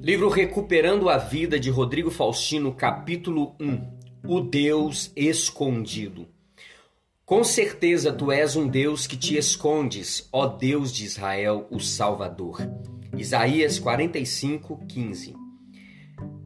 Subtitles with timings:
[0.00, 3.80] Livro Recuperando a Vida de Rodrigo Faustino, capítulo 1
[4.26, 6.28] O Deus Escondido.
[7.26, 12.58] Com certeza tu és um Deus que te escondes, ó Deus de Israel, o Salvador.
[13.16, 15.34] Isaías 45, 15.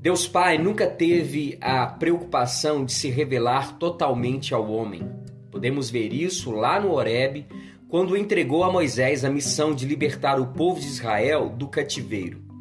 [0.00, 5.02] Deus Pai nunca teve a preocupação de se revelar totalmente ao homem.
[5.50, 7.46] Podemos ver isso lá no Horebe,
[7.86, 12.51] quando entregou a Moisés a missão de libertar o povo de Israel do cativeiro.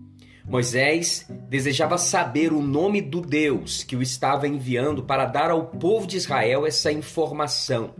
[0.51, 6.05] Moisés desejava saber o nome do Deus que o estava enviando para dar ao povo
[6.05, 7.95] de Israel essa informação.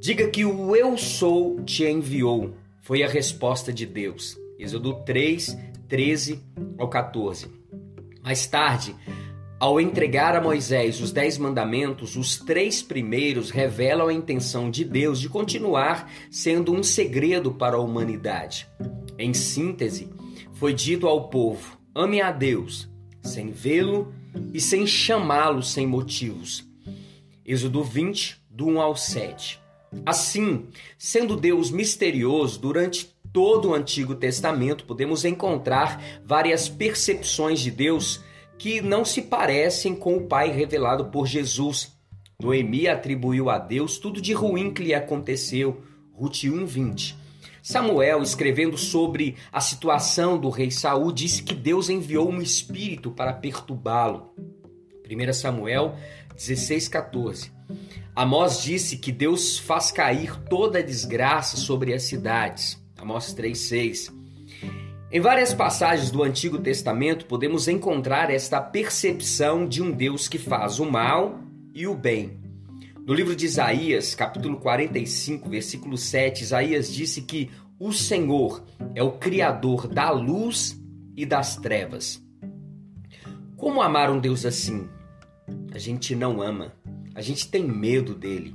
[0.00, 4.34] Diga que o Eu Sou te enviou, foi a resposta de Deus.
[4.58, 6.40] Êxodo 3, 13
[6.78, 7.48] ao 14.
[8.24, 8.96] Mais tarde,
[9.60, 15.20] ao entregar a Moisés os Dez Mandamentos, os três primeiros revelam a intenção de Deus
[15.20, 18.66] de continuar sendo um segredo para a humanidade.
[19.18, 20.08] Em síntese,
[20.56, 22.88] foi dito ao povo: ame a Deus,
[23.22, 24.12] sem vê-lo
[24.52, 26.66] e sem chamá-lo sem motivos.
[27.44, 29.60] Êxodo 20, do 1 ao 7.
[30.04, 30.66] Assim,
[30.98, 38.20] sendo Deus misterioso durante todo o Antigo Testamento, podemos encontrar várias percepções de Deus
[38.58, 41.92] que não se parecem com o Pai revelado por Jesus.
[42.40, 45.82] Noemi atribuiu a Deus tudo de ruim que lhe aconteceu.
[46.12, 47.25] Ruth 1:20.
[47.66, 53.32] Samuel, escrevendo sobre a situação do rei Saul, disse que Deus enviou um espírito para
[53.32, 54.32] perturbá-lo.
[55.04, 55.96] 1 Samuel
[56.36, 57.50] 16:14.
[58.14, 62.80] Amós disse que Deus faz cair toda a desgraça sobre as cidades.
[62.96, 64.12] Amós 3:6.
[65.10, 70.78] Em várias passagens do Antigo Testamento podemos encontrar esta percepção de um Deus que faz
[70.78, 71.40] o mal
[71.74, 72.45] e o bem.
[73.06, 77.48] No livro de Isaías, capítulo 45, versículo 7, Isaías disse que
[77.78, 78.64] o Senhor
[78.96, 80.76] é o criador da luz
[81.16, 82.20] e das trevas.
[83.56, 84.88] Como amar um Deus assim?
[85.72, 86.74] A gente não ama,
[87.14, 88.52] a gente tem medo dele.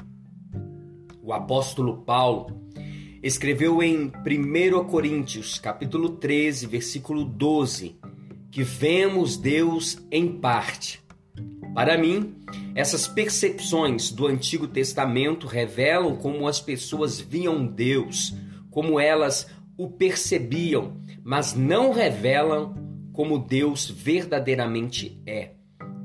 [1.24, 2.62] O apóstolo Paulo
[3.24, 7.96] escreveu em 1 Coríntios, capítulo 13, versículo 12,
[8.52, 11.01] que vemos Deus em parte.
[11.74, 12.36] Para mim,
[12.76, 18.36] essas percepções do Antigo Testamento revelam como as pessoas viam Deus,
[18.70, 22.76] como elas o percebiam, mas não revelam
[23.14, 25.52] como Deus verdadeiramente é.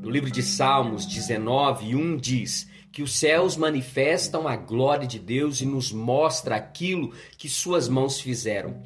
[0.01, 5.61] No livro de Salmos 19, 1 diz: que os céus manifestam a glória de Deus
[5.61, 8.83] e nos mostra aquilo que suas mãos fizeram.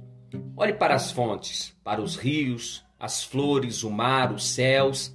[0.56, 5.14] Olhe para as fontes, para os rios, as flores, o mar, os céus,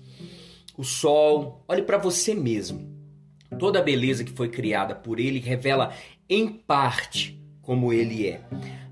[0.77, 1.63] o sol.
[1.67, 2.93] Olhe para você mesmo.
[3.59, 5.93] Toda a beleza que foi criada por ele revela
[6.29, 8.41] em parte como ele é.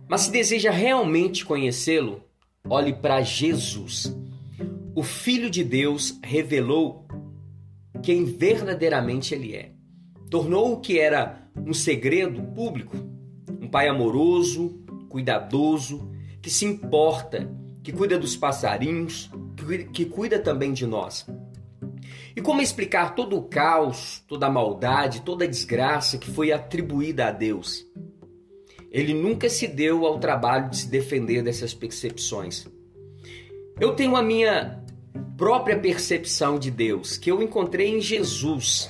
[0.07, 2.23] Mas se deseja realmente conhecê-lo,
[2.69, 4.16] olhe para Jesus.
[4.95, 7.07] O Filho de Deus revelou
[8.01, 9.73] quem verdadeiramente ele é
[10.33, 12.97] tornou o que era um segredo público.
[13.61, 16.09] Um pai amoroso, cuidadoso,
[16.41, 17.47] que se importa,
[17.83, 19.29] que cuida dos passarinhos,
[19.93, 21.27] que cuida também de nós.
[22.35, 27.27] E como explicar todo o caos, toda a maldade, toda a desgraça que foi atribuída
[27.27, 27.85] a Deus?
[28.91, 32.67] Ele nunca se deu ao trabalho de se defender dessas percepções.
[33.79, 34.83] Eu tenho a minha
[35.38, 38.89] própria percepção de Deus, que eu encontrei em Jesus,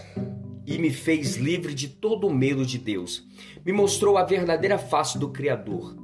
[0.65, 3.25] e me fez livre de todo o medo de Deus.
[3.65, 5.95] Me mostrou a verdadeira face do Criador.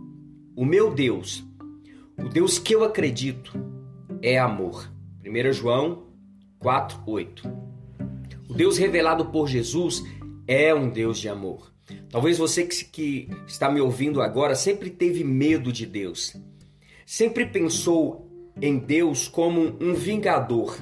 [0.55, 1.43] O meu Deus,
[2.17, 3.53] o Deus que eu acredito,
[4.21, 4.91] é amor.
[5.25, 6.08] 1 João
[6.59, 7.43] 4:8.
[8.49, 10.03] O Deus revelado por Jesus
[10.47, 11.71] é um Deus de amor.
[12.09, 16.35] Talvez você que está me ouvindo agora sempre teve medo de Deus.
[17.05, 18.29] Sempre pensou
[18.61, 20.77] em Deus como um vingador,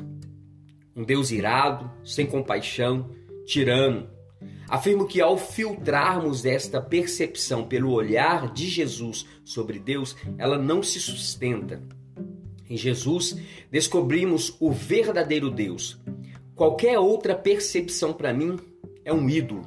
[0.96, 3.10] um Deus irado, sem compaixão,
[3.46, 4.10] tirano.
[4.68, 11.00] Afirmo que ao filtrarmos esta percepção pelo olhar de Jesus sobre Deus, ela não se
[11.00, 11.82] sustenta.
[12.70, 13.38] Em Jesus,
[13.72, 16.00] descobrimos o verdadeiro Deus.
[16.56, 18.58] Qualquer outra percepção para mim
[19.06, 19.66] é um ídolo.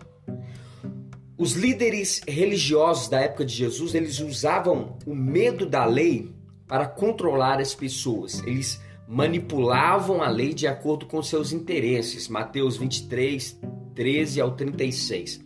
[1.39, 6.31] Os líderes religiosos da época de Jesus, eles usavam o medo da lei
[6.67, 8.43] para controlar as pessoas.
[8.47, 12.29] Eles manipulavam a lei de acordo com seus interesses.
[12.29, 13.59] Mateus 23,
[13.95, 15.41] 13 ao 36.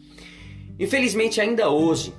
[0.81, 2.13] Infelizmente, ainda hoje,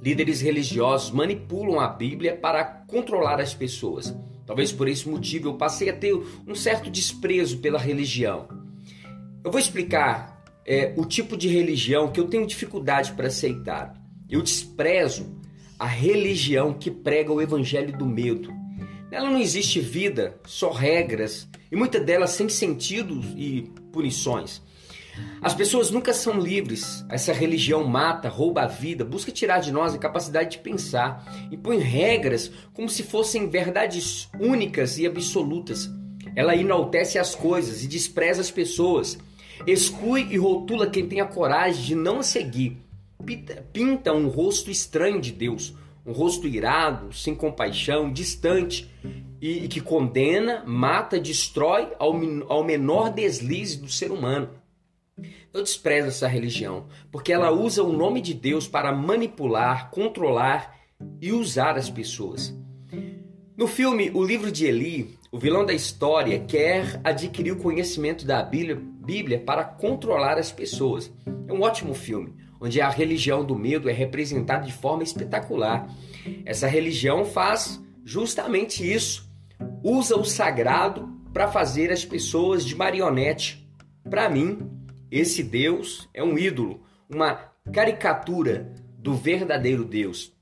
[0.00, 4.14] líderes religiosos manipulam a Bíblia para controlar as pessoas.
[4.46, 6.14] Talvez por esse motivo eu passei a ter
[6.46, 8.48] um certo desprezo pela religião.
[9.42, 13.94] Eu vou explicar é, o tipo de religião que eu tenho dificuldade para aceitar.
[14.28, 15.40] Eu desprezo
[15.78, 18.52] a religião que prega o evangelho do medo
[19.14, 23.62] Nela não existe vida, só regras, e muitas delas sem sentido e
[23.92, 24.60] punições.
[25.40, 27.04] As pessoas nunca são livres.
[27.08, 31.78] Essa religião mata, rouba a vida, busca tirar de nós a capacidade de pensar, impõe
[31.78, 35.90] regras como se fossem verdades únicas e absolutas.
[36.34, 39.18] Ela enaltece as coisas e despreza as pessoas.
[39.66, 42.78] Exclui e rotula quem tem a coragem de não seguir.
[43.72, 45.74] Pinta um rosto estranho de Deus,
[46.04, 48.90] um rosto irado, sem compaixão, distante
[49.40, 54.48] e, que condena, mata, destrói ao menor deslize do ser humano.
[55.54, 60.74] Eu desprezo essa religião, porque ela usa o nome de Deus para manipular, controlar
[61.20, 62.52] e usar as pessoas.
[63.56, 68.42] No filme O Livro de Eli, o vilão da história quer adquirir o conhecimento da
[68.42, 71.12] Bíblia, para controlar as pessoas.
[71.46, 75.88] É um ótimo filme, onde a religião do medo é representada de forma espetacular.
[76.44, 79.32] Essa religião faz justamente isso.
[79.84, 83.64] Usa o sagrado para fazer as pessoas de marionete.
[84.10, 84.73] Para mim,
[85.16, 87.34] esse Deus é um ídolo, uma
[87.72, 90.34] caricatura do verdadeiro Deus.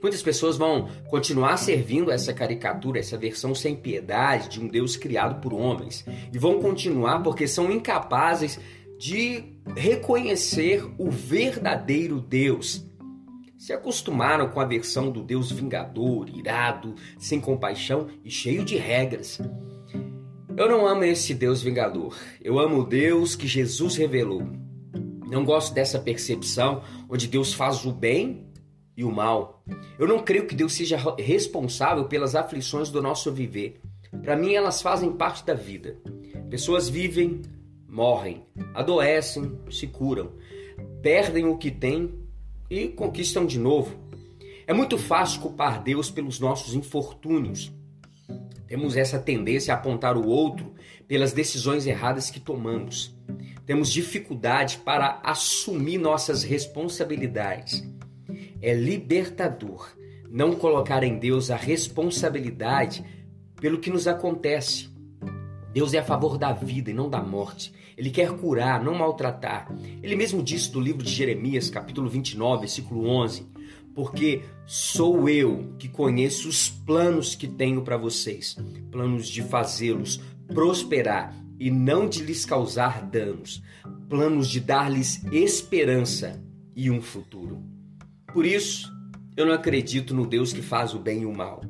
[0.00, 5.40] Muitas pessoas vão continuar servindo essa caricatura, essa versão sem piedade de um Deus criado
[5.40, 6.04] por homens.
[6.32, 8.60] E vão continuar porque são incapazes
[9.00, 9.42] de
[9.74, 12.86] reconhecer o verdadeiro Deus.
[13.58, 19.40] Se acostumaram com a versão do Deus vingador, irado, sem compaixão e cheio de regras.
[20.54, 22.14] Eu não amo esse Deus vingador.
[22.42, 24.42] Eu amo o Deus que Jesus revelou.
[25.26, 28.46] Não gosto dessa percepção onde Deus faz o bem
[28.94, 29.64] e o mal.
[29.98, 33.80] Eu não creio que Deus seja responsável pelas aflições do nosso viver.
[34.22, 35.96] Para mim, elas fazem parte da vida.
[36.50, 37.40] Pessoas vivem,
[37.88, 38.44] morrem,
[38.74, 40.32] adoecem, se curam,
[41.00, 42.12] perdem o que têm
[42.68, 43.96] e conquistam de novo.
[44.66, 47.72] É muito fácil culpar Deus pelos nossos infortúnios.
[48.72, 50.72] Temos essa tendência a apontar o outro
[51.06, 53.14] pelas decisões erradas que tomamos.
[53.66, 57.86] Temos dificuldade para assumir nossas responsabilidades.
[58.62, 59.94] É libertador
[60.30, 63.04] não colocar em Deus a responsabilidade
[63.60, 64.88] pelo que nos acontece.
[65.74, 67.74] Deus é a favor da vida e não da morte.
[67.94, 69.70] Ele quer curar, não maltratar.
[70.02, 73.51] Ele mesmo disse no livro de Jeremias, capítulo 29, versículo 11:
[73.94, 78.56] porque sou eu que conheço os planos que tenho para vocês
[78.90, 83.62] planos de fazê-los prosperar e não de lhes causar danos,
[84.08, 86.42] planos de dar-lhes esperança
[86.74, 87.62] e um futuro.
[88.32, 88.92] Por isso,
[89.36, 91.62] eu não acredito no Deus que faz o bem e o mal.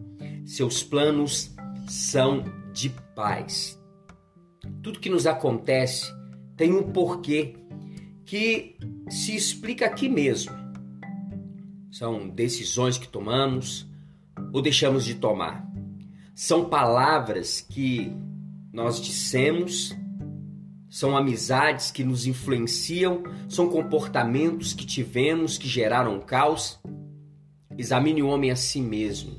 [0.44, 1.54] Seus planos
[1.86, 3.78] são de paz.
[4.82, 6.12] Tudo que nos acontece
[6.56, 7.54] tem um porquê
[8.24, 8.76] que
[9.10, 10.61] se explica aqui mesmo
[11.92, 13.86] são decisões que tomamos
[14.50, 15.70] ou deixamos de tomar.
[16.34, 18.10] São palavras que
[18.72, 19.94] nós dissemos,
[20.88, 26.80] são amizades que nos influenciam, são comportamentos que tivemos que geraram caos.
[27.76, 29.36] Examine o homem a si mesmo.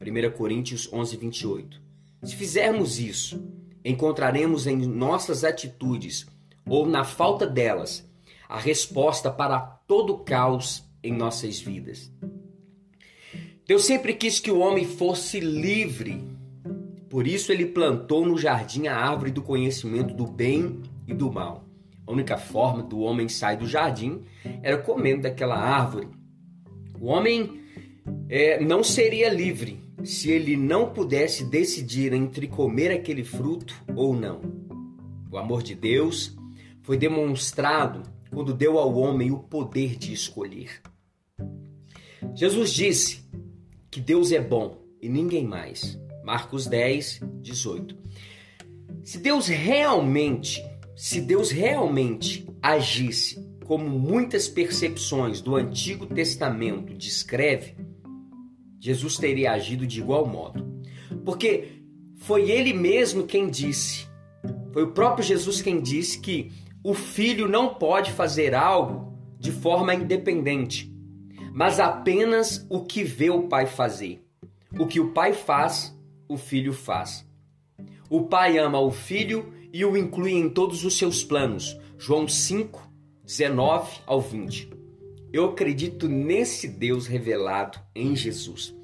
[0.00, 1.82] 1 Coríntios 11, 28.
[2.22, 3.46] Se fizermos isso,
[3.84, 6.26] encontraremos em nossas atitudes
[6.66, 8.08] ou na falta delas
[8.48, 12.12] a resposta para todo caos em nossas vidas.
[13.66, 16.22] Deus sempre quis que o homem fosse livre.
[17.08, 21.64] Por isso ele plantou no jardim a árvore do conhecimento do bem e do mal.
[22.06, 24.22] A única forma do homem sair do jardim
[24.62, 26.08] era comendo daquela árvore.
[27.00, 27.60] O homem
[28.28, 34.40] é, não seria livre se ele não pudesse decidir entre comer aquele fruto ou não.
[35.30, 36.36] O amor de Deus
[36.82, 40.80] foi demonstrado quando deu ao homem o poder de escolher.
[42.34, 43.22] Jesus disse
[43.90, 45.98] que Deus é bom e ninguém mais.
[46.24, 47.96] Marcos 10, 18.
[49.04, 50.62] Se Deus realmente,
[50.94, 57.76] se Deus realmente agisse como muitas percepções do Antigo Testamento descreve,
[58.78, 60.82] Jesus teria agido de igual modo.
[61.24, 61.82] Porque
[62.18, 64.06] foi ele mesmo quem disse,
[64.72, 69.94] foi o próprio Jesus quem disse que o filho não pode fazer algo de forma
[69.94, 70.89] independente
[71.52, 74.24] mas apenas o que vê o pai fazer.
[74.78, 75.96] O que o pai faz,
[76.28, 77.26] o filho faz.
[78.08, 81.76] O pai ama o filho e o inclui em todos os seus planos.
[81.98, 82.88] João 5,
[83.24, 84.70] 19 ao 20.
[85.32, 88.74] Eu acredito nesse Deus revelado em Jesus.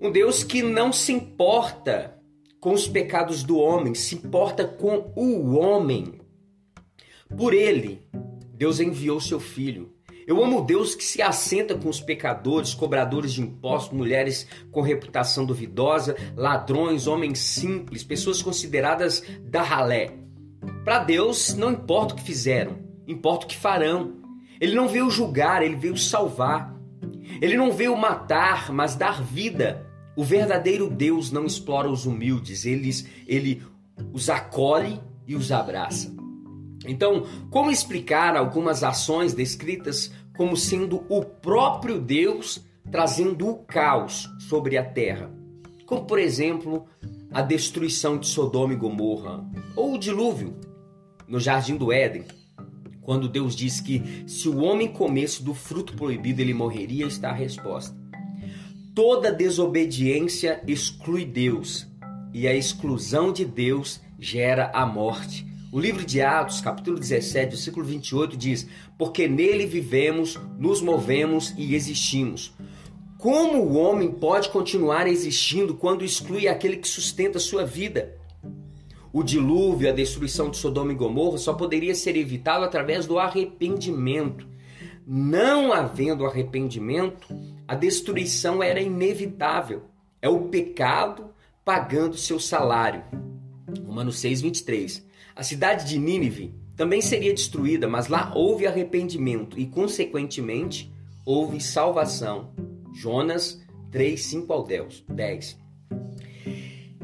[0.00, 2.20] Um Deus que não se importa
[2.60, 6.20] com os pecados do homem, se importa com o homem.
[7.36, 8.02] Por ele,
[8.54, 9.95] Deus enviou seu filho
[10.26, 15.46] Eu amo Deus que se assenta com os pecadores, cobradores de impostos, mulheres com reputação
[15.46, 20.14] duvidosa, ladrões, homens simples, pessoas consideradas da ralé.
[20.84, 24.16] Para Deus, não importa o que fizeram, importa o que farão.
[24.60, 26.74] Ele não veio julgar, ele veio salvar.
[27.40, 29.86] Ele não veio matar, mas dar vida.
[30.16, 32.90] O verdadeiro Deus não explora os humildes, ele,
[33.28, 33.62] ele
[34.12, 36.15] os acolhe e os abraça.
[36.86, 44.76] Então, como explicar algumas ações descritas como sendo o próprio Deus trazendo o caos sobre
[44.76, 45.30] a terra?
[45.86, 46.86] Como, por exemplo,
[47.32, 50.56] a destruição de Sodoma e Gomorra, ou o dilúvio
[51.28, 52.24] no jardim do Éden,
[53.02, 57.34] quando Deus diz que se o homem comesse do fruto proibido ele morreria, está a
[57.34, 57.96] resposta.
[58.94, 61.86] Toda desobediência exclui Deus,
[62.32, 65.46] e a exclusão de Deus gera a morte.
[65.76, 68.66] O livro de Atos, capítulo 17, versículo 28 diz:
[68.96, 72.54] Porque nele vivemos, nos movemos e existimos.
[73.18, 78.16] Como o homem pode continuar existindo quando exclui aquele que sustenta sua vida?
[79.12, 84.48] O dilúvio, a destruição de Sodoma e Gomorra só poderia ser evitado através do arrependimento.
[85.06, 87.28] Não havendo arrependimento,
[87.68, 89.82] a destruição era inevitável.
[90.22, 93.02] É o pecado pagando seu salário.
[93.86, 95.06] Romanos 6, 23.
[95.36, 100.90] A cidade de Nínive também seria destruída, mas lá houve arrependimento e, consequentemente,
[101.26, 102.54] houve salvação.
[102.94, 105.58] Jonas 3, 5 ao 10.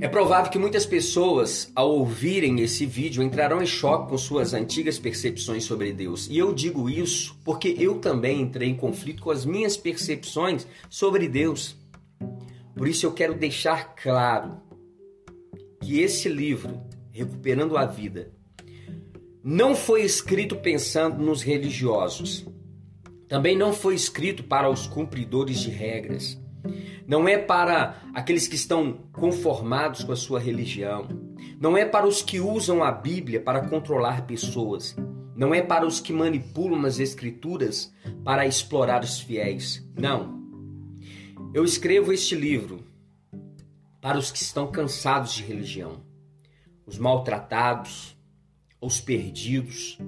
[0.01, 4.99] É provável que muitas pessoas, ao ouvirem esse vídeo, entrarão em choque com suas antigas
[4.99, 6.27] percepções sobre Deus.
[6.31, 11.29] E eu digo isso porque eu também entrei em conflito com as minhas percepções sobre
[11.29, 11.77] Deus.
[12.75, 14.57] Por isso eu quero deixar claro
[15.83, 16.81] que esse livro,
[17.13, 18.33] Recuperando a Vida,
[19.45, 22.47] não foi escrito pensando nos religiosos.
[23.29, 26.41] Também não foi escrito para os cumpridores de regras.
[27.07, 31.09] Não é para aqueles que estão conformados com a sua religião.
[31.61, 34.97] Não é para os que usam a Bíblia para controlar pessoas.
[35.35, 37.93] Não é para os que manipulam as Escrituras
[38.25, 39.85] para explorar os fiéis.
[39.99, 40.41] Não.
[41.53, 42.85] Eu escrevo este livro
[44.01, 46.01] para os que estão cansados de religião,
[46.87, 48.17] os maltratados,
[48.81, 49.99] os perdidos,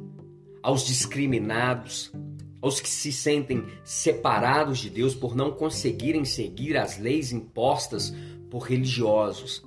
[0.62, 2.12] aos discriminados,
[2.60, 8.14] aos que se sentem separados de Deus por não conseguirem seguir as leis impostas
[8.50, 9.62] por religiosos.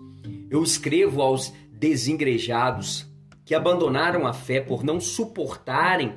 [0.50, 3.06] Eu escrevo aos desengrejados
[3.46, 6.16] que abandonaram a fé por não suportarem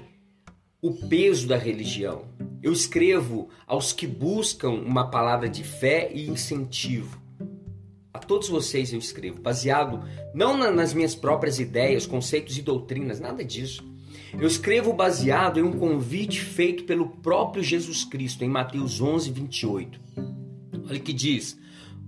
[0.80, 2.24] o peso da religião.
[2.62, 7.19] Eu escrevo aos que buscam uma palavra de fé e incentivo
[8.30, 13.84] todos vocês eu escrevo, baseado não nas minhas próprias ideias, conceitos e doutrinas, nada disso.
[14.32, 20.00] Eu escrevo baseado em um convite feito pelo próprio Jesus Cristo em Mateus 11, 28.
[20.88, 21.58] Olha que diz: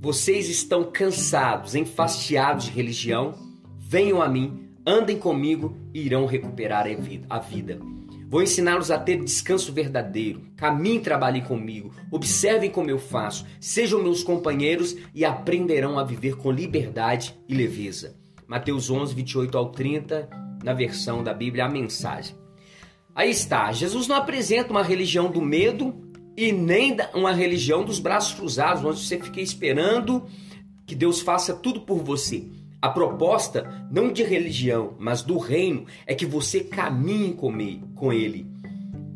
[0.00, 3.34] Vocês estão cansados, enfastiados de religião?
[3.76, 6.86] Venham a mim, andem comigo e irão recuperar
[7.28, 7.80] a vida.
[8.32, 10.40] Vou ensiná-los a ter descanso verdadeiro.
[10.56, 11.92] Caminhem e trabalhem comigo.
[12.10, 13.44] Observem como eu faço.
[13.60, 18.16] Sejam meus companheiros e aprenderão a viver com liberdade e leveza.
[18.48, 20.30] Mateus 11, 28 ao 30,
[20.64, 22.34] na versão da Bíblia, a mensagem.
[23.14, 23.70] Aí está.
[23.70, 25.94] Jesus não apresenta uma religião do medo
[26.34, 30.24] e nem uma religião dos braços cruzados, onde você fica esperando
[30.86, 32.48] que Deus faça tudo por você.
[32.82, 37.32] A proposta, não de religião, mas do reino, é que você caminhe
[37.94, 38.44] com ele.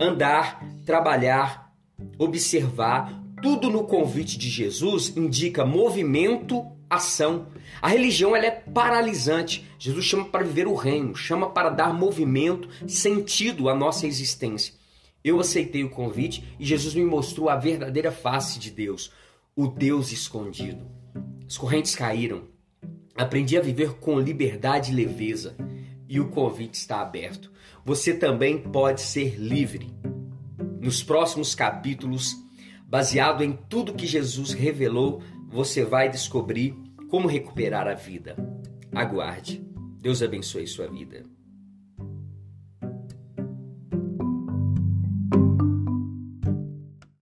[0.00, 1.72] Andar, trabalhar,
[2.16, 7.48] observar, tudo no convite de Jesus indica movimento, ação.
[7.82, 9.66] A religião ela é paralisante.
[9.80, 14.74] Jesus chama para viver o reino, chama para dar movimento, sentido à nossa existência.
[15.24, 19.10] Eu aceitei o convite e Jesus me mostrou a verdadeira face de Deus,
[19.56, 20.86] o Deus escondido.
[21.48, 22.44] As correntes caíram,
[23.16, 25.56] Aprendi a viver com liberdade e leveza
[26.08, 27.50] e o convite está aberto.
[27.84, 29.90] Você também pode ser livre.
[30.80, 32.36] Nos próximos capítulos,
[32.86, 36.74] baseado em tudo que Jesus revelou, você vai descobrir
[37.08, 38.36] como recuperar a vida.
[38.94, 39.64] Aguarde.
[40.00, 41.35] Deus abençoe sua vida.